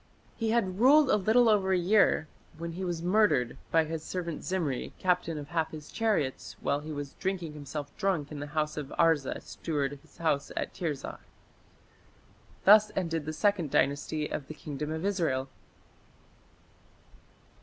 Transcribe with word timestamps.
He 0.35 0.49
had 0.49 0.79
ruled 0.79 1.11
a 1.11 1.15
little 1.15 1.47
over 1.47 1.71
a 1.73 1.77
year 1.77 2.27
when 2.57 2.71
he 2.71 2.83
was 2.83 3.03
murdered 3.03 3.55
by 3.69 3.85
"his 3.85 4.01
servant 4.03 4.43
Zimri, 4.43 4.93
captain 4.97 5.37
of 5.37 5.49
half 5.49 5.69
his 5.69 5.91
chariots", 5.91 6.55
while 6.59 6.79
he 6.79 6.91
was 6.91 7.13
"drinking 7.19 7.53
himself 7.53 7.95
drunk 7.97 8.31
in 8.31 8.39
the 8.39 8.47
house 8.57 8.77
of 8.77 8.87
Arza 8.97 9.39
steward 9.43 9.93
of 9.93 10.01
his 10.01 10.17
house 10.17 10.49
in 10.49 10.65
Tirzah". 10.73 11.19
Thus 12.65 12.91
ended 12.95 13.27
the 13.27 13.31
Second 13.33 13.69
Dynasty 13.69 14.27
of 14.27 14.47
the 14.47 14.55
Kingdom 14.55 14.91
of 14.91 15.05
Israel. 15.05 15.49